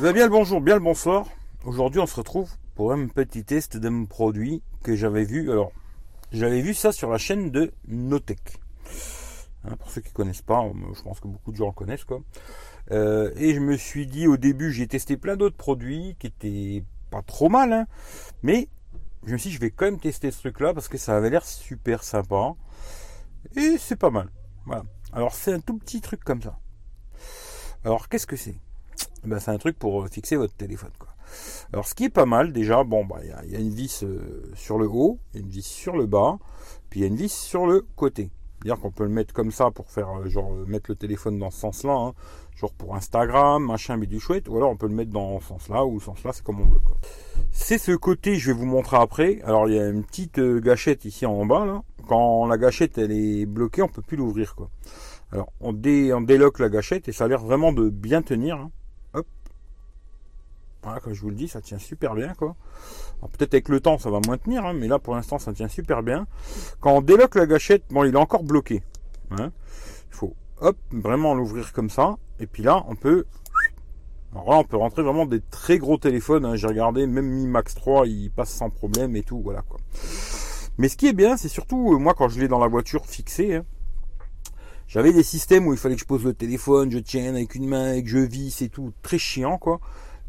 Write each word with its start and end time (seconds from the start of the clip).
Eh 0.00 0.02
bien, 0.02 0.12
bien 0.14 0.24
le 0.24 0.30
bonjour, 0.30 0.62
bien 0.62 0.76
le 0.76 0.80
bonsoir. 0.80 1.26
Aujourd'hui, 1.66 2.00
on 2.00 2.06
se 2.06 2.16
retrouve 2.16 2.50
pour 2.74 2.90
un 2.90 3.06
petit 3.06 3.44
test 3.44 3.76
d'un 3.76 4.06
produit 4.06 4.62
que 4.82 4.96
j'avais 4.96 5.24
vu. 5.24 5.52
Alors, 5.52 5.72
j'avais 6.32 6.62
vu 6.62 6.72
ça 6.72 6.90
sur 6.90 7.10
la 7.10 7.18
chaîne 7.18 7.50
de 7.50 7.70
Notech. 7.86 8.62
Hein, 9.64 9.76
pour 9.78 9.90
ceux 9.90 10.00
qui 10.00 10.10
connaissent 10.14 10.40
pas, 10.40 10.64
je 10.96 11.02
pense 11.02 11.20
que 11.20 11.28
beaucoup 11.28 11.52
de 11.52 11.58
gens 11.58 11.70
connaissent 11.72 12.04
quoi. 12.04 12.22
Euh, 12.92 13.30
et 13.36 13.52
je 13.52 13.60
me 13.60 13.76
suis 13.76 14.06
dit 14.06 14.26
au 14.26 14.38
début, 14.38 14.72
j'ai 14.72 14.86
testé 14.86 15.18
plein 15.18 15.36
d'autres 15.36 15.58
produits 15.58 16.16
qui 16.18 16.28
étaient 16.28 16.82
pas 17.10 17.20
trop 17.20 17.50
mal, 17.50 17.70
hein. 17.70 17.86
mais 18.42 18.70
je 19.26 19.32
me 19.34 19.36
suis 19.36 19.50
dit, 19.50 19.56
je 19.56 19.60
vais 19.60 19.70
quand 19.70 19.84
même 19.84 20.00
tester 20.00 20.30
ce 20.30 20.38
truc-là 20.38 20.72
parce 20.72 20.88
que 20.88 20.96
ça 20.96 21.14
avait 21.14 21.28
l'air 21.28 21.44
super 21.44 22.04
sympa 22.04 22.54
et 23.54 23.76
c'est 23.76 23.96
pas 23.96 24.08
mal. 24.08 24.30
Voilà. 24.64 24.84
Alors 25.12 25.34
c'est 25.34 25.52
un 25.52 25.60
tout 25.60 25.76
petit 25.76 26.00
truc 26.00 26.24
comme 26.24 26.40
ça. 26.40 26.58
Alors 27.84 28.08
qu'est-ce 28.08 28.26
que 28.26 28.36
c'est? 28.36 28.56
Ben, 29.24 29.38
c'est 29.38 29.50
un 29.50 29.58
truc 29.58 29.78
pour 29.78 30.08
fixer 30.08 30.36
votre 30.36 30.54
téléphone. 30.54 30.92
Quoi. 30.98 31.10
Alors 31.72 31.86
ce 31.86 31.94
qui 31.94 32.04
est 32.04 32.10
pas 32.10 32.26
mal 32.26 32.52
déjà, 32.52 32.84
bon 32.84 33.04
bah 33.04 33.20
il 33.22 33.50
y, 33.50 33.56
a 33.56 33.60
une 33.60 33.70
vis 33.70 34.02
euh, 34.02 34.42
sur 34.54 34.78
le 34.78 34.88
haut, 34.88 35.18
une 35.34 35.48
vis 35.48 35.66
sur 35.66 35.96
le 35.96 36.06
bas, 36.06 36.38
puis 36.88 37.00
il 37.00 37.02
y 37.02 37.06
a 37.06 37.08
une 37.08 37.16
vis 37.16 37.32
sur 37.32 37.66
le 37.66 37.86
côté. 37.96 38.30
C'est-à-dire 38.62 38.80
qu'on 38.82 38.90
peut 38.90 39.04
le 39.04 39.10
mettre 39.10 39.32
comme 39.32 39.52
ça 39.52 39.70
pour 39.70 39.88
faire 39.88 40.08
euh, 40.18 40.28
genre 40.28 40.52
euh, 40.52 40.66
mettre 40.66 40.90
le 40.90 40.96
téléphone 40.96 41.38
dans 41.38 41.50
ce 41.50 41.60
sens-là, 41.60 41.92
hein. 41.92 42.14
genre 42.56 42.72
pour 42.74 42.94
Instagram, 42.94 43.64
machin, 43.64 43.96
mais 43.96 44.06
du 44.06 44.20
chouette, 44.20 44.48
ou 44.48 44.56
alors 44.56 44.70
on 44.70 44.76
peut 44.76 44.88
le 44.88 44.94
mettre 44.94 45.12
dans 45.12 45.40
ce 45.40 45.46
sens-là 45.46 45.84
ou 45.84 46.00
ce 46.00 46.06
sens-là, 46.06 46.32
c'est 46.32 46.44
comme 46.44 46.60
on 46.60 46.64
veut. 46.64 46.80
C'est 47.52 47.78
ce 47.78 47.92
côté, 47.92 48.36
je 48.36 48.50
vais 48.50 48.58
vous 48.58 48.66
montrer 48.66 48.96
après. 48.96 49.40
Alors 49.44 49.68
il 49.68 49.76
y 49.76 49.78
a 49.78 49.88
une 49.88 50.04
petite 50.04 50.40
gâchette 50.40 51.04
ici 51.04 51.24
en 51.24 51.46
bas 51.46 51.64
là. 51.64 51.82
Quand 52.08 52.46
la 52.46 52.58
gâchette 52.58 52.98
elle 52.98 53.12
est 53.12 53.46
bloquée, 53.46 53.82
on 53.82 53.88
peut 53.88 54.02
plus 54.02 54.16
l'ouvrir 54.16 54.56
quoi. 54.56 54.70
Alors 55.32 55.52
on, 55.60 55.72
dé, 55.72 56.12
on 56.12 56.20
déloque 56.20 56.58
la 56.58 56.68
gâchette 56.68 57.08
et 57.08 57.12
ça 57.12 57.24
a 57.24 57.28
l'air 57.28 57.40
vraiment 57.40 57.72
de 57.72 57.88
bien 57.88 58.20
tenir. 58.20 58.56
Hein. 58.56 58.70
Voilà, 60.82 61.00
comme 61.00 61.12
je 61.12 61.20
vous 61.20 61.28
le 61.28 61.34
dis, 61.34 61.48
ça 61.48 61.60
tient 61.60 61.78
super 61.78 62.14
bien, 62.14 62.32
quoi. 62.34 62.56
Peut-être 63.32 63.52
avec 63.52 63.68
le 63.68 63.80
temps, 63.80 63.98
ça 63.98 64.10
va 64.10 64.20
moins 64.26 64.38
tenir, 64.38 64.64
hein, 64.64 64.72
mais 64.72 64.88
là, 64.88 64.98
pour 64.98 65.14
l'instant, 65.14 65.38
ça 65.38 65.52
tient 65.52 65.68
super 65.68 66.02
bien. 66.02 66.26
Quand 66.80 66.92
on 66.92 67.00
déloque 67.02 67.34
la 67.34 67.46
gâchette, 67.46 67.84
bon, 67.90 68.04
il 68.04 68.14
est 68.14 68.18
encore 68.18 68.44
bloqué. 68.44 68.82
Hein. 69.30 69.52
Il 70.08 70.14
faut, 70.14 70.34
hop, 70.60 70.78
vraiment 70.90 71.34
l'ouvrir 71.34 71.72
comme 71.74 71.90
ça. 71.90 72.16
Et 72.38 72.46
puis 72.46 72.62
là, 72.62 72.84
on 72.88 72.96
peut... 72.96 73.26
Alors 74.32 74.50
là, 74.50 74.56
on 74.56 74.64
peut 74.64 74.76
rentrer 74.76 75.02
vraiment 75.02 75.26
des 75.26 75.40
très 75.40 75.76
gros 75.76 75.98
téléphones. 75.98 76.46
Hein. 76.46 76.56
J'ai 76.56 76.66
regardé, 76.66 77.06
même 77.06 77.26
Mi 77.26 77.46
Max 77.46 77.74
3, 77.74 78.06
il 78.06 78.30
passe 78.30 78.50
sans 78.50 78.70
problème 78.70 79.16
et 79.16 79.22
tout, 79.22 79.40
voilà, 79.42 79.62
quoi. 79.62 79.78
Mais 80.78 80.88
ce 80.88 80.96
qui 80.96 81.08
est 81.08 81.12
bien, 81.12 81.36
c'est 81.36 81.48
surtout, 81.48 81.92
euh, 81.92 81.98
moi, 81.98 82.14
quand 82.14 82.30
je 82.30 82.40
l'ai 82.40 82.48
dans 82.48 82.58
la 82.58 82.68
voiture 82.68 83.04
fixée, 83.04 83.60
j'avais 84.86 85.12
des 85.12 85.22
systèmes 85.22 85.66
où 85.66 85.72
il 85.72 85.78
fallait 85.78 85.94
que 85.96 86.00
je 86.00 86.06
pose 86.06 86.24
le 86.24 86.32
téléphone, 86.32 86.90
je 86.90 86.98
tienne 86.98 87.34
avec 87.34 87.54
une 87.54 87.68
main 87.68 87.92
et 87.92 88.02
que 88.02 88.08
je 88.08 88.18
visse 88.18 88.62
et 88.62 88.70
tout, 88.70 88.92
très 89.02 89.18
chiant, 89.18 89.58
quoi. 89.58 89.78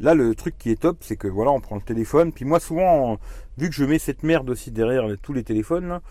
Là, 0.00 0.14
le 0.14 0.34
truc 0.34 0.56
qui 0.58 0.70
est 0.70 0.80
top, 0.80 0.98
c'est 1.00 1.16
que 1.16 1.28
voilà, 1.28 1.50
on 1.50 1.60
prend 1.60 1.76
le 1.76 1.82
téléphone. 1.82 2.32
Puis 2.32 2.44
moi, 2.44 2.60
souvent, 2.60 3.18
vu 3.58 3.68
que 3.68 3.74
je 3.74 3.84
mets 3.84 3.98
cette 3.98 4.22
merde 4.22 4.50
aussi 4.50 4.70
derrière 4.70 5.06
tous 5.22 5.32
les 5.32 5.44
téléphones, 5.44 5.88
là, 5.88 6.02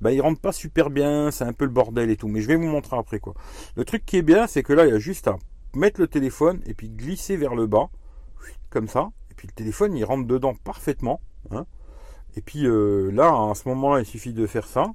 bah, 0.00 0.12
ils 0.12 0.20
rentrent 0.20 0.40
pas 0.40 0.52
super 0.52 0.90
bien. 0.90 1.30
C'est 1.30 1.44
un 1.44 1.52
peu 1.52 1.64
le 1.64 1.70
bordel 1.70 2.10
et 2.10 2.16
tout. 2.16 2.28
Mais 2.28 2.40
je 2.40 2.48
vais 2.48 2.56
vous 2.56 2.66
montrer 2.66 2.96
après, 2.96 3.20
quoi. 3.20 3.34
Le 3.76 3.84
truc 3.84 4.04
qui 4.04 4.16
est 4.16 4.22
bien, 4.22 4.46
c'est 4.46 4.62
que 4.62 4.72
là, 4.72 4.86
il 4.86 4.92
y 4.92 4.96
a 4.96 4.98
juste 4.98 5.28
à 5.28 5.36
mettre 5.74 6.00
le 6.00 6.08
téléphone 6.08 6.60
et 6.66 6.74
puis 6.74 6.88
glisser 6.88 7.36
vers 7.36 7.54
le 7.54 7.66
bas, 7.66 7.88
comme 8.70 8.88
ça. 8.88 9.10
Et 9.30 9.34
puis 9.34 9.46
le 9.46 9.52
téléphone, 9.52 9.96
il 9.96 10.04
rentre 10.04 10.26
dedans 10.26 10.54
parfaitement. 10.54 11.20
Hein. 11.50 11.66
Et 12.36 12.40
puis 12.40 12.66
euh, 12.66 13.10
là, 13.10 13.50
à 13.50 13.54
ce 13.54 13.68
moment-là, 13.68 14.00
il 14.00 14.06
suffit 14.06 14.32
de 14.32 14.46
faire 14.46 14.66
ça. 14.66 14.92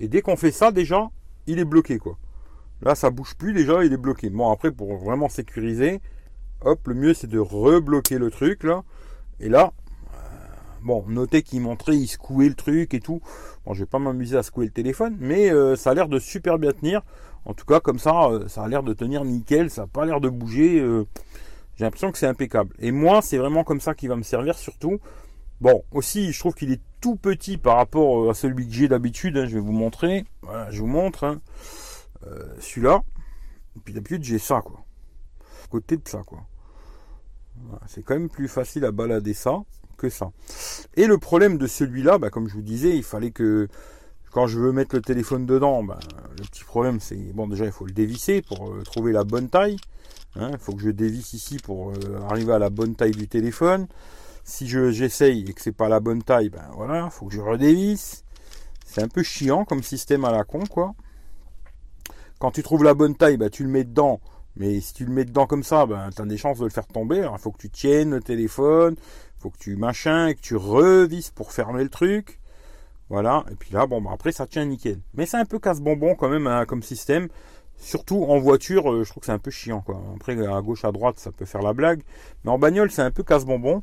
Et 0.00 0.08
dès 0.08 0.22
qu'on 0.22 0.36
fait 0.36 0.50
ça, 0.50 0.70
déjà, 0.70 1.10
il 1.46 1.58
est 1.58 1.64
bloqué, 1.64 1.98
quoi. 1.98 2.18
Là, 2.82 2.94
ça 2.94 3.10
bouge 3.10 3.34
plus, 3.36 3.52
déjà, 3.52 3.84
il 3.84 3.92
est 3.92 3.98
bloqué. 3.98 4.30
Bon, 4.30 4.50
après, 4.50 4.72
pour 4.72 4.96
vraiment 4.96 5.28
sécuriser, 5.28 6.00
hop, 6.64 6.86
le 6.86 6.94
mieux 6.94 7.14
c'est 7.14 7.26
de 7.26 7.38
rebloquer 7.38 8.18
le 8.18 8.30
truc 8.30 8.64
là. 8.64 8.82
Et 9.40 9.48
là, 9.48 9.72
euh, 10.14 10.18
bon, 10.82 11.04
notez 11.08 11.42
qu'il 11.42 11.60
montrait, 11.60 11.96
il 11.96 12.06
secouait 12.06 12.48
le 12.48 12.54
truc 12.54 12.94
et 12.94 13.00
tout. 13.00 13.20
Bon, 13.66 13.74
je 13.74 13.80
vais 13.80 13.86
pas 13.86 13.98
m'amuser 13.98 14.36
à 14.36 14.42
secouer 14.42 14.66
le 14.66 14.72
téléphone, 14.72 15.16
mais 15.18 15.50
euh, 15.50 15.76
ça 15.76 15.90
a 15.90 15.94
l'air 15.94 16.08
de 16.08 16.18
super 16.18 16.58
bien 16.58 16.72
tenir. 16.72 17.02
En 17.44 17.54
tout 17.54 17.64
cas, 17.64 17.80
comme 17.80 17.98
ça, 17.98 18.26
euh, 18.26 18.46
ça 18.48 18.62
a 18.62 18.68
l'air 18.68 18.84
de 18.84 18.92
tenir 18.92 19.24
nickel, 19.24 19.68
ça 19.68 19.82
n'a 19.82 19.86
pas 19.88 20.06
l'air 20.06 20.20
de 20.20 20.28
bouger. 20.28 20.78
j'ai 21.76 21.84
l'impression 21.84 22.12
que 22.12 22.18
c'est 22.18 22.26
impeccable. 22.26 22.74
Et 22.78 22.92
moi, 22.92 23.20
c'est 23.20 23.38
vraiment 23.38 23.64
comme 23.64 23.80
ça 23.80 23.94
qu'il 23.94 24.08
va 24.08 24.16
me 24.16 24.22
servir 24.22 24.56
surtout. 24.56 25.00
Bon, 25.60 25.82
aussi, 25.92 26.32
je 26.32 26.38
trouve 26.38 26.54
qu'il 26.54 26.72
est 26.72 26.80
tout 27.00 27.16
petit 27.16 27.56
par 27.56 27.76
rapport 27.76 28.30
à 28.30 28.34
celui 28.34 28.66
que 28.66 28.72
j'ai 28.72 28.88
d'habitude. 28.88 29.36
Hein, 29.36 29.46
je 29.46 29.54
vais 29.54 29.60
vous 29.60 29.72
montrer. 29.72 30.24
Voilà, 30.42 30.70
je 30.70 30.80
vous 30.80 30.86
montre. 30.86 31.24
Hein. 31.24 31.40
Celui-là. 32.60 33.02
Et 33.76 33.80
puis 33.80 33.94
d'habitude, 33.94 34.22
j'ai 34.22 34.38
ça, 34.38 34.60
quoi. 34.60 34.84
côté 35.70 35.96
de 35.96 36.06
ça, 36.06 36.22
quoi. 36.24 36.44
C'est 37.86 38.02
quand 38.02 38.14
même 38.14 38.28
plus 38.28 38.48
facile 38.48 38.84
à 38.84 38.92
balader 38.92 39.34
ça 39.34 39.62
que 39.96 40.08
ça. 40.08 40.30
Et 40.94 41.06
le 41.06 41.18
problème 41.18 41.58
de 41.58 41.66
celui-là, 41.66 42.18
bah, 42.18 42.30
comme 42.30 42.48
je 42.48 42.54
vous 42.54 42.62
disais, 42.62 42.96
il 42.96 43.02
fallait 43.02 43.30
que 43.30 43.68
quand 44.32 44.46
je 44.46 44.58
veux 44.58 44.72
mettre 44.72 44.96
le 44.96 45.02
téléphone 45.02 45.46
dedans, 45.46 45.84
bah, 45.84 45.98
le 46.38 46.42
petit 46.44 46.64
problème 46.64 47.00
c'est 47.00 47.16
bon 47.34 47.46
déjà 47.46 47.66
il 47.66 47.72
faut 47.72 47.84
le 47.84 47.92
dévisser 47.92 48.40
pour 48.40 48.70
euh, 48.70 48.82
trouver 48.82 49.12
la 49.12 49.24
bonne 49.24 49.48
taille. 49.48 49.76
Hein. 50.34 50.50
il 50.52 50.58
faut 50.58 50.72
que 50.72 50.80
je 50.80 50.90
dévisse 50.90 51.34
ici 51.34 51.58
pour 51.58 51.90
euh, 51.90 52.20
arriver 52.30 52.54
à 52.54 52.58
la 52.58 52.70
bonne 52.70 52.94
taille 52.94 53.10
du 53.10 53.28
téléphone. 53.28 53.86
Si 54.44 54.66
je 54.66 54.90
j'essaye 54.90 55.44
et 55.48 55.52
que 55.52 55.60
c'est 55.60 55.72
pas 55.72 55.88
la 55.88 56.00
bonne 56.00 56.22
taille, 56.22 56.48
ben 56.48 56.64
voilà, 56.74 57.10
faut 57.10 57.26
que 57.26 57.34
je 57.34 57.40
redévisse. 57.40 58.24
C'est 58.86 59.02
un 59.02 59.08
peu 59.08 59.22
chiant 59.22 59.64
comme 59.64 59.82
système 59.82 60.24
à 60.24 60.32
la 60.32 60.44
con. 60.44 60.64
Quand 62.38 62.50
tu 62.50 62.62
trouves 62.62 62.82
la 62.82 62.94
bonne 62.94 63.14
taille, 63.14 63.36
bah, 63.36 63.50
tu 63.50 63.62
le 63.62 63.68
mets 63.68 63.84
dedans. 63.84 64.20
Mais 64.56 64.80
si 64.80 64.94
tu 64.94 65.04
le 65.04 65.12
mets 65.12 65.24
dedans 65.24 65.46
comme 65.46 65.62
ça, 65.62 65.86
ben, 65.86 66.10
tu 66.14 66.22
as 66.22 66.26
des 66.26 66.36
chances 66.36 66.58
de 66.58 66.64
le 66.64 66.70
faire 66.70 66.86
tomber. 66.86 67.28
il 67.30 67.38
faut 67.38 67.50
que 67.50 67.58
tu 67.58 67.70
tiennes 67.70 68.10
le 68.10 68.20
téléphone, 68.20 68.96
faut 69.38 69.50
que 69.50 69.58
tu 69.58 69.76
machin, 69.76 70.34
que 70.34 70.40
tu 70.40 70.56
revisses 70.56 71.30
pour 71.30 71.52
fermer 71.52 71.82
le 71.82 71.88
truc. 71.90 72.38
Voilà. 73.08 73.44
Et 73.50 73.54
puis 73.54 73.72
là, 73.72 73.86
bon, 73.86 74.00
ben, 74.00 74.10
après, 74.12 74.32
ça 74.32 74.46
tient 74.46 74.64
nickel. 74.64 74.98
Mais 75.14 75.26
c'est 75.26 75.36
un 75.36 75.44
peu 75.44 75.58
casse-bonbon 75.58 76.14
quand 76.14 76.28
même 76.28 76.46
hein, 76.46 76.64
comme 76.66 76.82
système. 76.82 77.28
Surtout 77.78 78.24
en 78.24 78.38
voiture, 78.38 78.92
euh, 78.92 79.02
je 79.02 79.10
trouve 79.10 79.22
que 79.22 79.26
c'est 79.26 79.32
un 79.32 79.38
peu 79.38 79.50
chiant. 79.50 79.84
Après, 80.16 80.38
à 80.46 80.60
gauche, 80.62 80.84
à 80.84 80.92
droite, 80.92 81.18
ça 81.18 81.32
peut 81.32 81.44
faire 81.44 81.62
la 81.62 81.72
blague. 81.72 82.02
Mais 82.44 82.50
en 82.50 82.58
bagnole, 82.58 82.90
c'est 82.90 83.02
un 83.02 83.10
peu 83.10 83.22
casse-bonbon. 83.22 83.82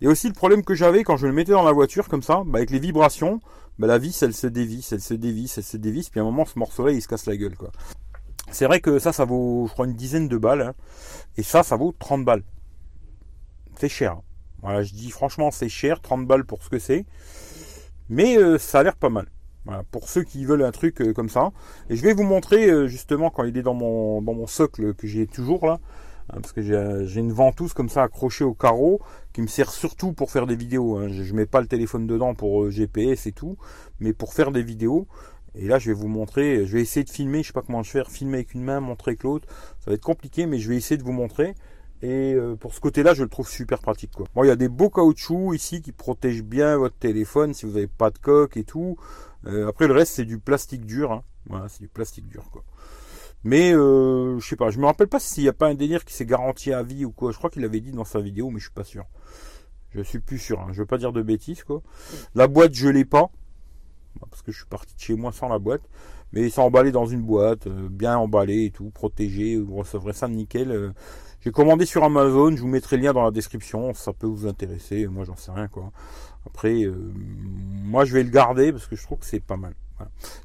Et 0.00 0.08
aussi, 0.08 0.26
le 0.26 0.34
problème 0.34 0.64
que 0.64 0.74
j'avais 0.74 1.04
quand 1.04 1.16
je 1.16 1.26
le 1.26 1.32
mettais 1.32 1.52
dans 1.52 1.62
la 1.62 1.72
voiture, 1.72 2.08
comme 2.08 2.22
ça, 2.22 2.42
ben, 2.44 2.56
avec 2.56 2.70
les 2.70 2.80
vibrations, 2.80 3.40
ben, 3.78 3.86
la 3.86 3.98
vis, 3.98 4.22
elle 4.22 4.34
se 4.34 4.46
dévisse, 4.46 4.92
elle 4.92 5.00
se 5.00 5.14
dévisse, 5.14 5.58
elle 5.58 5.64
se 5.64 5.76
dévisse. 5.76 6.08
Puis 6.08 6.18
à 6.18 6.22
un 6.22 6.26
moment, 6.26 6.44
ce 6.44 6.58
morceau-là, 6.58 6.92
il 6.92 7.00
se 7.00 7.08
casse 7.08 7.26
la 7.26 7.36
gueule. 7.36 7.56
Quoi. 7.56 7.70
C'est 8.56 8.64
vrai 8.64 8.80
que 8.80 8.98
ça, 8.98 9.12
ça 9.12 9.26
vaut, 9.26 9.66
je 9.68 9.72
crois, 9.74 9.84
une 9.84 9.92
dizaine 9.92 10.28
de 10.28 10.38
balles. 10.38 10.62
Hein. 10.62 10.74
Et 11.36 11.42
ça, 11.42 11.62
ça 11.62 11.76
vaut 11.76 11.94
30 11.98 12.24
balles. 12.24 12.42
C'est 13.78 13.90
cher. 13.90 14.12
Hein. 14.12 14.22
Voilà, 14.62 14.82
je 14.82 14.94
dis 14.94 15.10
franchement, 15.10 15.50
c'est 15.50 15.68
cher, 15.68 16.00
30 16.00 16.26
balles 16.26 16.46
pour 16.46 16.62
ce 16.62 16.70
que 16.70 16.78
c'est. 16.78 17.04
Mais 18.08 18.38
euh, 18.38 18.56
ça 18.56 18.78
a 18.78 18.82
l'air 18.82 18.96
pas 18.96 19.10
mal. 19.10 19.26
Pour 19.90 20.08
ceux 20.08 20.22
qui 20.22 20.46
veulent 20.46 20.62
un 20.62 20.70
truc 20.72 21.02
euh, 21.02 21.12
comme 21.12 21.28
ça. 21.28 21.50
Et 21.90 21.96
je 21.96 22.02
vais 22.02 22.14
vous 22.14 22.22
montrer 22.22 22.70
euh, 22.70 22.86
justement 22.86 23.28
quand 23.28 23.44
il 23.44 23.58
est 23.58 23.62
dans 23.62 23.74
mon, 23.74 24.46
socle 24.46 24.94
que 24.94 25.06
j'ai 25.06 25.26
toujours 25.26 25.66
là. 25.66 25.78
Hein, 26.30 26.38
parce 26.40 26.52
que 26.52 26.62
j'ai 26.62 27.20
une 27.20 27.32
ventouse 27.34 27.74
comme 27.74 27.90
ça 27.90 28.04
accrochée 28.04 28.42
au 28.42 28.54
carreau 28.54 29.02
qui 29.34 29.42
me 29.42 29.48
sert 29.48 29.70
surtout 29.70 30.14
pour 30.14 30.30
faire 30.30 30.46
des 30.46 30.56
vidéos. 30.56 31.06
Je, 31.08 31.24
je 31.24 31.34
mets 31.34 31.44
pas 31.44 31.60
le 31.60 31.66
téléphone 31.66 32.06
dedans 32.06 32.34
pour 32.34 32.70
GPS 32.70 33.26
et 33.26 33.32
tout, 33.32 33.58
mais 34.00 34.14
pour 34.14 34.32
faire 34.32 34.50
des 34.50 34.62
vidéos. 34.62 35.06
Et 35.56 35.68
là, 35.68 35.78
je 35.78 35.90
vais 35.90 35.94
vous 35.94 36.08
montrer, 36.08 36.66
je 36.66 36.72
vais 36.72 36.82
essayer 36.82 37.04
de 37.04 37.10
filmer, 37.10 37.42
je 37.42 37.48
sais 37.48 37.52
pas 37.52 37.62
comment 37.62 37.82
je 37.82 37.88
vais 37.88 38.00
faire, 38.00 38.10
filmer 38.10 38.38
avec 38.38 38.54
une 38.54 38.62
main, 38.62 38.80
montrer 38.80 39.12
avec 39.12 39.22
l'autre. 39.22 39.48
Ça 39.80 39.90
va 39.90 39.94
être 39.94 40.04
compliqué, 40.04 40.46
mais 40.46 40.58
je 40.58 40.68
vais 40.68 40.76
essayer 40.76 40.98
de 40.98 41.02
vous 41.02 41.12
montrer. 41.12 41.54
Et 42.02 42.34
euh, 42.34 42.56
pour 42.56 42.74
ce 42.74 42.80
côté-là, 42.80 43.14
je 43.14 43.22
le 43.22 43.28
trouve 43.30 43.48
super 43.48 43.80
pratique. 43.80 44.12
Quoi. 44.12 44.26
Bon, 44.34 44.44
il 44.44 44.48
y 44.48 44.50
a 44.50 44.56
des 44.56 44.68
beaux 44.68 44.90
caoutchoucs 44.90 45.54
ici 45.54 45.80
qui 45.80 45.92
protègent 45.92 46.42
bien 46.42 46.76
votre 46.76 46.96
téléphone 46.96 47.54
si 47.54 47.64
vous 47.64 47.72
n'avez 47.72 47.86
pas 47.86 48.10
de 48.10 48.18
coque 48.18 48.58
et 48.58 48.64
tout. 48.64 48.96
Euh, 49.46 49.68
après, 49.68 49.86
le 49.86 49.94
reste, 49.94 50.12
c'est 50.14 50.26
du 50.26 50.38
plastique 50.38 50.84
dur. 50.84 51.12
Hein. 51.12 51.22
Voilà, 51.46 51.68
c'est 51.68 51.80
du 51.80 51.88
plastique 51.88 52.28
dur. 52.28 52.44
Mais 53.44 53.72
euh, 53.72 54.38
je 54.38 54.46
sais 54.46 54.56
pas, 54.56 54.70
je 54.70 54.78
me 54.78 54.86
rappelle 54.86 55.08
pas 55.08 55.20
s'il 55.20 55.44
n'y 55.44 55.48
a 55.48 55.52
pas 55.52 55.68
un 55.68 55.74
délire 55.74 56.04
qui 56.04 56.12
s'est 56.12 56.26
garanti 56.26 56.72
à 56.72 56.82
vie 56.82 57.04
ou 57.04 57.12
quoi. 57.12 57.32
Je 57.32 57.38
crois 57.38 57.48
qu'il 57.48 57.64
avait 57.64 57.80
dit 57.80 57.92
dans 57.92 58.04
sa 58.04 58.20
vidéo, 58.20 58.50
mais 58.50 58.58
je 58.58 58.64
suis 58.64 58.74
pas 58.74 58.84
sûr. 58.84 59.06
Je 59.90 60.02
suis 60.02 60.18
plus 60.18 60.38
sûr. 60.38 60.60
Hein. 60.60 60.68
Je 60.72 60.80
veux 60.80 60.86
pas 60.86 60.98
dire 60.98 61.12
de 61.12 61.22
bêtises. 61.22 61.64
La 62.34 62.46
boîte, 62.48 62.74
je 62.74 62.88
l'ai 62.88 63.06
pas 63.06 63.30
parce 64.30 64.42
que 64.42 64.52
je 64.52 64.58
suis 64.58 64.66
parti 64.66 64.94
de 64.94 65.00
chez 65.00 65.14
moi 65.14 65.32
sans 65.32 65.48
la 65.48 65.58
boîte. 65.58 65.82
Mais 66.32 66.48
c'est 66.50 66.60
emballé 66.60 66.92
dans 66.92 67.06
une 67.06 67.22
boîte, 67.22 67.66
euh, 67.66 67.88
bien 67.90 68.18
emballé 68.18 68.64
et 68.64 68.70
tout, 68.70 68.90
protégé. 68.90 69.56
Vous 69.56 69.76
recevrez 69.76 70.12
ça 70.12 70.28
nickel. 70.28 70.70
Euh. 70.70 70.90
J'ai 71.40 71.52
commandé 71.52 71.86
sur 71.86 72.02
Amazon, 72.02 72.56
je 72.56 72.60
vous 72.60 72.66
mettrai 72.66 72.96
le 72.96 73.04
lien 73.04 73.12
dans 73.12 73.22
la 73.22 73.30
description, 73.30 73.94
ça 73.94 74.12
peut 74.12 74.26
vous 74.26 74.48
intéresser. 74.48 75.06
Moi, 75.06 75.24
j'en 75.24 75.36
sais 75.36 75.52
rien 75.52 75.68
quoi. 75.68 75.92
Après, 76.44 76.82
euh, 76.82 77.12
moi, 77.84 78.04
je 78.04 78.14
vais 78.14 78.24
le 78.24 78.30
garder 78.30 78.72
parce 78.72 78.86
que 78.86 78.96
je 78.96 79.02
trouve 79.02 79.18
que 79.18 79.26
c'est 79.26 79.40
pas 79.40 79.56
mal. 79.56 79.74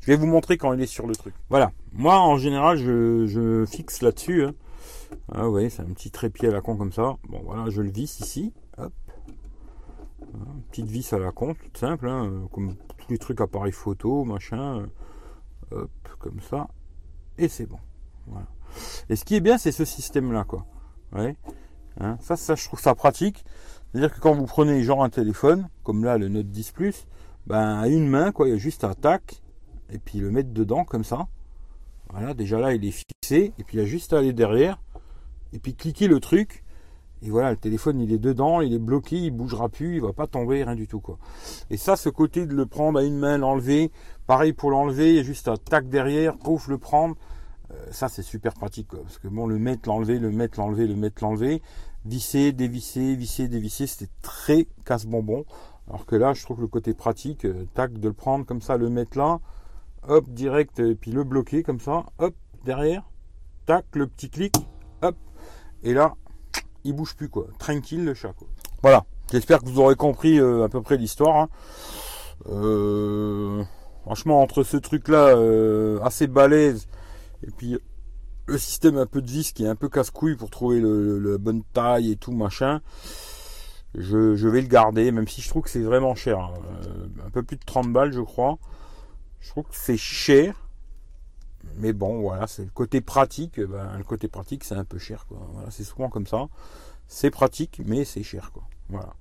Je 0.02 0.08
vais 0.08 0.16
vous 0.16 0.28
montrer 0.28 0.58
quand 0.58 0.72
il 0.74 0.82
est 0.82 0.88
sur 0.88 1.08
le 1.08 1.16
truc. 1.16 1.34
Voilà. 1.50 1.72
Moi, 1.94 2.18
en 2.18 2.38
général, 2.38 2.78
je, 2.78 3.66
fixe 3.68 4.02
là-dessus. 4.02 4.46
Hein. 4.46 4.54
Ah, 5.32 5.44
vous 5.44 5.52
voyez, 5.52 5.70
c'est 5.70 5.82
un 5.82 5.94
petit 5.94 6.12
trépied 6.12 6.48
à 6.48 6.52
la 6.52 6.62
con 6.62 6.78
comme 6.78 6.94
ça. 6.94 7.18
Bon, 7.28 7.42
voilà, 7.44 7.70
je 7.70 7.82
le 7.82 7.90
visse 7.90 8.20
ici. 8.20 8.54
Petite 10.70 10.88
vis 10.88 11.14
à 11.14 11.20
la 11.20 11.32
con, 11.32 11.54
toute 11.54 11.78
simple, 11.78 12.08
hein, 12.08 12.48
comme 12.52 12.76
tous 12.98 13.10
les 13.10 13.18
trucs 13.18 13.42
appareil 13.42 13.72
photo, 13.72 14.24
machin. 14.24 14.86
Hop, 15.72 15.92
comme 16.20 16.40
ça. 16.42 16.68
Et 17.38 17.48
c'est 17.48 17.66
bon. 17.66 17.80
Et 19.10 19.16
ce 19.16 19.26
qui 19.26 19.36
est 19.36 19.42
bien, 19.42 19.58
c'est 19.58 19.72
ce 19.72 19.86
système-là, 19.86 20.44
quoi. 20.44 20.66
Hein? 21.14 21.34
Ça, 22.22 22.36
ça, 22.36 22.56
je 22.56 22.66
trouve 22.66 22.80
ça 22.80 22.96
pratique. 22.96 23.44
C'est-à-dire 23.92 24.14
que 24.14 24.20
quand 24.22 24.34
vous 24.34 24.46
prenez 24.46 24.84
genre 24.84 25.04
un 25.04 25.10
téléphone, 25.10 25.68
comme 25.84 26.06
là 26.06 26.18
le 26.18 26.30
Note 26.30 26.48
10 26.48 26.72
Plus, 26.72 27.08
ben 27.48 27.80
à 27.80 27.88
une 27.88 28.08
main, 28.08 28.32
quoi, 28.32 28.48
il 28.48 28.52
y 28.52 28.54
a 28.54 28.58
juste 28.58 28.84
un 28.84 28.94
tac, 28.94 29.42
et 29.90 29.98
puis 29.98 30.20
le 30.20 30.32
mettre 30.32 30.52
dedans 30.52 30.86
comme 30.86 31.04
ça. 31.04 31.28
Voilà, 32.10 32.34
déjà 32.34 32.60
là 32.60 32.74
il 32.74 32.86
est 32.86 32.92
fixé, 32.92 33.54
et 33.58 33.64
puis 33.64 33.78
il 33.78 33.82
y 33.82 33.84
a 33.84 33.86
juste 33.86 34.14
à 34.14 34.20
aller 34.20 34.32
derrière, 34.32 34.82
et 35.52 35.60
puis 35.60 35.76
cliquer 35.76 36.08
le 36.08 36.20
truc, 36.20 36.64
et 37.24 37.30
voilà, 37.30 37.52
le 37.52 37.58
téléphone 37.58 38.00
il 38.00 38.12
est 38.12 38.18
dedans, 38.18 38.62
il 38.62 38.74
est 38.74 38.80
bloqué, 38.80 39.18
il 39.18 39.32
bougera 39.32 39.70
plus, 39.70 39.96
il 39.96 40.02
va 40.02 40.14
pas 40.14 40.28
tomber, 40.28 40.64
rien 40.64 40.76
du 40.76 40.88
tout 40.88 41.00
quoi. 41.00 41.18
Et 41.70 41.78
ça, 41.78 41.96
ce 41.96 42.10
côté 42.10 42.46
de 42.46 42.56
le 42.56 42.66
prendre 42.66 43.00
à 43.00 43.04
une 43.04 43.18
main, 43.18 43.38
l'enlever, 43.38 43.92
pareil 44.28 44.54
pour 44.54 44.72
l'enlever, 44.72 45.12
il 45.12 45.16
y 45.18 45.20
a 45.20 45.24
juste 45.24 45.48
un 45.48 45.58
tac 45.58 45.88
derrière, 45.88 46.38
pouf, 46.38 46.68
le 46.68 46.78
prendre. 46.78 47.16
Euh, 47.72 47.76
ça 47.92 48.10
c'est 48.10 48.24
super 48.24 48.54
pratique 48.54 48.88
parce 48.90 49.20
que 49.20 49.28
bon, 49.28 49.48
le 49.48 49.60
mettre, 49.60 49.88
l'enlever, 49.88 50.20
le 50.20 50.32
mettre, 50.32 50.60
l'enlever, 50.60 50.88
le 50.88 50.96
mettre, 50.96 51.24
l'enlever, 51.24 51.62
visser, 52.06 52.52
dévisser, 52.52 53.16
visser, 53.16 53.48
dévisser, 53.48 53.88
c'était 53.88 54.12
très 54.22 54.68
casse-bonbon. 54.86 55.46
Alors 55.88 56.06
que 56.06 56.16
là, 56.16 56.34
je 56.34 56.44
trouve 56.44 56.62
le 56.62 56.68
côté 56.68 56.94
pratique, 56.94 57.46
euh, 57.46 57.68
tac, 57.74 57.94
de 57.94 58.08
le 58.08 58.14
prendre 58.14 58.46
comme 58.46 58.62
ça, 58.62 58.78
le 58.78 58.90
mettre 58.90 59.18
là, 59.18 59.40
hop, 60.08 60.28
direct, 60.30 60.80
et 60.80 60.96
puis 60.96 61.12
le 61.12 61.24
bloquer 61.24 61.64
comme 61.64 61.80
ça, 61.80 62.06
hop, 62.18 62.34
derrière, 62.64 63.04
tac, 63.66 63.86
le 63.96 64.08
petit 64.08 64.30
clic, 64.30 64.56
hop, 65.02 65.16
et 65.84 65.94
là, 65.94 66.14
il 66.84 66.94
bouge 66.94 67.16
plus 67.16 67.30
quoi, 67.30 67.48
tranquille 67.60 68.04
le 68.04 68.14
chat 68.14 68.34
quoi. 68.34 68.48
Voilà, 68.82 69.06
j'espère 69.32 69.60
que 69.60 69.70
vous 69.70 69.80
aurez 69.80 69.96
compris 69.96 70.40
euh, 70.40 70.64
à 70.64 70.70
peu 70.70 70.82
près 70.82 70.98
l'histoire. 70.98 71.36
Hein. 71.36 71.50
Euh, 72.50 73.64
franchement, 74.04 74.42
entre 74.42 74.64
ce 74.64 74.78
truc 74.78 75.08
là 75.08 75.36
assez 76.04 76.28
balèze 76.28 76.88
et 77.44 77.52
puis 77.52 77.78
le 78.48 78.58
système 78.58 78.98
un 78.98 79.06
peu 79.06 79.22
de 79.22 79.30
vis 79.30 79.54
qui 79.54 79.64
est 79.64 79.68
un 79.68 79.76
peu 79.76 79.90
casse-couille 79.90 80.36
pour 80.36 80.50
trouver 80.50 80.82
la 80.82 81.38
bonne 81.38 81.64
taille 81.74 82.12
et 82.12 82.16
tout 82.16 82.32
machin. 82.32 82.82
Je, 83.96 84.48
vais 84.48 84.62
le 84.62 84.68
garder, 84.68 85.12
même 85.12 85.28
si 85.28 85.42
je 85.42 85.50
trouve 85.50 85.64
que 85.64 85.70
c'est 85.70 85.82
vraiment 85.82 86.16
cher. 86.16 86.40
Hein. 86.40 86.54
Euh, 86.86 87.26
un 87.26 87.30
peu 87.30 87.44
plus 87.44 87.58
de 87.58 87.66
30 87.66 87.92
balles, 87.92 88.14
je 88.14 88.22
crois. 88.22 88.58
Je 89.40 89.50
trouve 89.50 89.66
que 89.66 89.76
c'est 89.76 89.98
cher. 89.98 90.61
Mais 91.78 91.94
bon, 91.94 92.22
voilà, 92.22 92.48
c'est 92.48 92.64
le 92.64 92.72
côté 92.72 93.02
pratique. 93.02 93.60
Ben, 93.60 93.98
le 93.98 94.04
côté 94.04 94.28
pratique, 94.28 94.64
c'est 94.64 94.76
un 94.76 94.86
peu 94.86 94.98
cher. 94.98 95.26
Voilà, 95.30 95.70
c'est 95.72 95.84
souvent 95.84 96.10
comme 96.10 96.28
ça. 96.28 96.48
C'est 97.08 97.30
pratique, 97.30 97.82
mais 97.86 98.06
c'est 98.06 98.24
cher. 98.24 98.52
Voilà. 98.90 99.14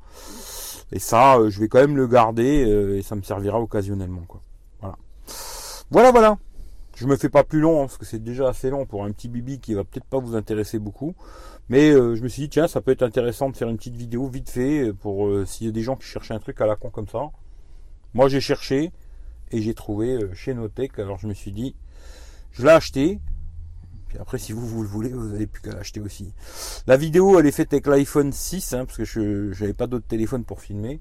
Et 0.92 0.98
ça, 0.98 1.38
euh, 1.38 1.50
je 1.50 1.60
vais 1.60 1.68
quand 1.68 1.80
même 1.80 1.96
le 1.96 2.06
garder 2.06 2.64
euh, 2.64 2.98
et 2.98 3.02
ça 3.02 3.14
me 3.14 3.22
servira 3.22 3.60
occasionnellement. 3.60 4.22
Voilà. 4.80 4.96
Voilà, 5.90 6.10
voilà. 6.10 6.38
Je 6.96 7.06
me 7.06 7.16
fais 7.16 7.28
pas 7.28 7.44
plus 7.44 7.60
long, 7.60 7.82
hein, 7.82 7.86
parce 7.86 7.96
que 7.96 8.04
c'est 8.04 8.22
déjà 8.22 8.48
assez 8.48 8.70
long 8.70 8.84
pour 8.86 9.04
un 9.04 9.12
petit 9.12 9.28
bibi 9.28 9.58
qui 9.58 9.74
va 9.74 9.84
peut-être 9.84 10.04
pas 10.04 10.18
vous 10.18 10.36
intéresser 10.36 10.78
beaucoup. 10.78 11.14
Mais 11.68 11.90
euh, 11.90 12.16
je 12.16 12.22
me 12.22 12.28
suis 12.28 12.42
dit, 12.42 12.48
tiens, 12.48 12.68
ça 12.68 12.80
peut 12.80 12.90
être 12.90 13.02
intéressant 13.02 13.48
de 13.48 13.56
faire 13.56 13.68
une 13.68 13.76
petite 13.76 13.96
vidéo 13.96 14.26
vite 14.26 14.50
fait 14.50 14.92
pour 14.92 15.30
s'il 15.46 15.66
y 15.66 15.70
a 15.70 15.72
des 15.72 15.82
gens 15.82 15.96
qui 15.96 16.06
cherchaient 16.06 16.34
un 16.34 16.40
truc 16.40 16.60
à 16.60 16.66
la 16.66 16.76
con 16.76 16.90
comme 16.90 17.08
ça. 17.08 17.30
Moi, 18.12 18.28
j'ai 18.28 18.40
cherché 18.40 18.92
et 19.52 19.62
j'ai 19.62 19.74
trouvé 19.74 20.18
chez 20.34 20.52
Notech. 20.52 20.98
Alors, 20.98 21.18
je 21.18 21.28
me 21.28 21.34
suis 21.34 21.52
dit, 21.52 21.76
je 22.52 22.62
l'ai 22.62 22.70
acheté. 22.70 23.20
Puis 24.08 24.18
après, 24.18 24.38
si 24.38 24.52
vous, 24.52 24.66
vous 24.66 24.82
le 24.82 24.88
voulez, 24.88 25.10
vous 25.10 25.28
n'avez 25.28 25.46
plus 25.46 25.62
qu'à 25.62 25.72
l'acheter 25.72 26.00
aussi. 26.00 26.34
La 26.86 26.96
vidéo, 26.96 27.38
elle 27.38 27.46
est 27.46 27.52
faite 27.52 27.72
avec 27.72 27.86
l'iPhone 27.86 28.32
6, 28.32 28.72
hein, 28.72 28.84
parce 28.84 28.96
que 28.96 29.04
je 29.04 29.48
n'avais 29.60 29.72
pas 29.72 29.86
d'autre 29.86 30.06
téléphone 30.06 30.44
pour 30.44 30.60
filmer. 30.60 31.00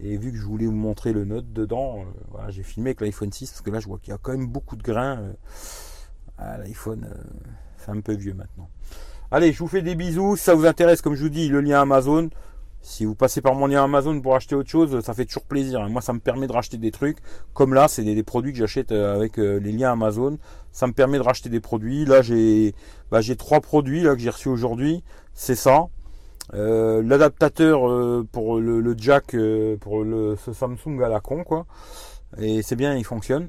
Et 0.00 0.16
vu 0.16 0.32
que 0.32 0.38
je 0.38 0.44
voulais 0.44 0.66
vous 0.66 0.72
montrer 0.72 1.12
le 1.12 1.24
Note 1.24 1.52
dedans, 1.52 2.04
euh, 2.34 2.38
j'ai 2.48 2.62
filmé 2.62 2.90
avec 2.90 3.00
l'iPhone 3.00 3.32
6 3.32 3.50
parce 3.50 3.60
que 3.60 3.70
là 3.70 3.78
je 3.78 3.86
vois 3.86 3.98
qu'il 3.98 4.10
y 4.10 4.14
a 4.14 4.18
quand 4.18 4.32
même 4.32 4.46
beaucoup 4.46 4.76
de 4.76 4.82
grains. 4.82 5.18
Euh, 5.18 5.32
ah, 6.38 6.58
L'iPhone, 6.58 7.08
euh, 7.08 7.22
c'est 7.78 7.90
un 7.90 8.00
peu 8.00 8.14
vieux 8.14 8.34
maintenant. 8.34 8.68
Allez, 9.30 9.52
je 9.52 9.58
vous 9.58 9.68
fais 9.68 9.82
des 9.82 9.94
bisous. 9.94 10.36
Si 10.36 10.44
ça 10.44 10.54
vous 10.54 10.66
intéresse, 10.66 11.00
comme 11.00 11.14
je 11.14 11.22
vous 11.22 11.28
dis, 11.28 11.48
le 11.48 11.60
lien 11.60 11.82
Amazon. 11.82 12.28
Si 12.86 13.06
vous 13.06 13.14
passez 13.14 13.40
par 13.40 13.54
mon 13.54 13.66
lien 13.66 13.82
Amazon 13.82 14.20
pour 14.20 14.36
acheter 14.36 14.54
autre 14.54 14.68
chose, 14.68 15.00
ça 15.00 15.14
fait 15.14 15.24
toujours 15.24 15.44
plaisir. 15.44 15.88
Moi, 15.88 16.02
ça 16.02 16.12
me 16.12 16.20
permet 16.20 16.46
de 16.46 16.52
racheter 16.52 16.76
des 16.76 16.90
trucs. 16.90 17.16
Comme 17.54 17.72
là, 17.72 17.88
c'est 17.88 18.04
des, 18.04 18.22
produits 18.22 18.52
que 18.52 18.58
j'achète 18.58 18.92
avec 18.92 19.38
les 19.38 19.72
liens 19.72 19.92
Amazon. 19.92 20.38
Ça 20.70 20.86
me 20.86 20.92
permet 20.92 21.16
de 21.16 21.22
racheter 21.22 21.48
des 21.48 21.60
produits. 21.60 22.04
Là, 22.04 22.20
j'ai 22.20 22.74
bah, 23.10 23.20
trois 23.38 23.60
produits 23.60 24.02
là 24.02 24.14
que 24.14 24.20
j'ai 24.20 24.28
reçus 24.28 24.50
aujourd'hui. 24.50 25.02
C'est 25.32 25.54
ça. 25.54 25.88
Euh, 26.52 27.02
l'adaptateur 27.02 27.88
euh, 27.88 28.26
pour 28.30 28.60
le, 28.60 28.94
jack 28.98 29.34
euh, 29.34 29.78
pour 29.78 30.04
le 30.04 30.36
ce 30.36 30.52
Samsung 30.52 31.00
à 31.02 31.08
la 31.08 31.20
con 31.20 31.42
quoi 31.42 31.64
et 32.36 32.60
c'est 32.60 32.76
bien 32.76 32.94
il 32.94 33.04
fonctionne 33.04 33.48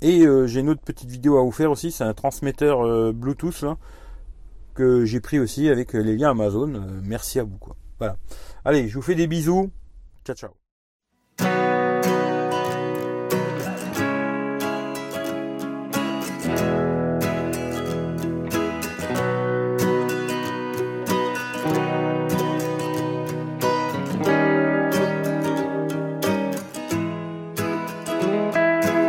et 0.00 0.24
j'ai 0.44 0.60
une 0.60 0.68
autre 0.68 0.82
petite 0.82 1.10
vidéo 1.10 1.38
à 1.38 1.42
vous 1.42 1.50
faire 1.50 1.70
aussi 1.70 1.90
c'est 1.90 2.04
un 2.04 2.14
transmetteur 2.14 3.12
Bluetooth 3.14 3.64
que 4.74 5.04
j'ai 5.04 5.20
pris 5.20 5.40
aussi 5.40 5.68
avec 5.70 5.94
les 5.94 6.16
liens 6.16 6.30
Amazon 6.30 6.84
merci 7.02 7.40
à 7.40 7.44
vous 7.44 7.56
quoi 7.58 7.76
voilà. 7.98 8.16
Allez 8.64 8.88
je 8.88 8.94
vous 8.94 9.02
fais 9.02 9.14
des 9.14 9.26
bisous. 9.26 9.70
Ciao 10.24 10.36
ciao 10.36 11.75